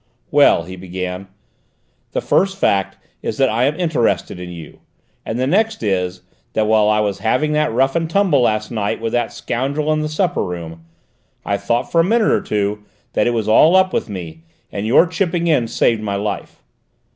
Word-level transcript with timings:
"Well," 0.31 0.63
he 0.63 0.75
began, 0.75 1.27
"the 2.13 2.21
first 2.21 2.57
fact 2.57 2.97
is 3.21 3.37
that 3.37 3.49
I 3.49 3.65
am 3.65 3.79
interested 3.79 4.39
in 4.39 4.49
you, 4.49 4.79
and 5.27 5.37
the 5.37 5.45
next 5.45 5.83
is, 5.83 6.23
that 6.53 6.65
while 6.65 6.89
I 6.89 6.99
was 7.01 7.19
having 7.19 7.51
that 7.51 7.71
rough 7.71 7.95
and 7.95 8.09
tumble 8.09 8.41
last 8.41 8.71
night 8.71 8.99
with 8.99 9.13
that 9.13 9.31
scoundrel 9.31 9.93
in 9.93 10.01
the 10.01 10.09
supper 10.09 10.43
room, 10.43 10.85
I 11.45 11.55
thought 11.57 11.91
for 11.91 12.01
a 12.01 12.03
minute 12.03 12.31
or 12.31 12.41
two 12.41 12.83
that 13.13 13.27
it 13.27 13.33
was 13.35 13.47
all 13.47 13.75
up 13.75 13.93
with 13.93 14.09
me: 14.09 14.41
your 14.71 15.05
chipping 15.05 15.45
in 15.45 15.67
saved 15.67 16.01
my 16.01 16.15
life. 16.15 16.63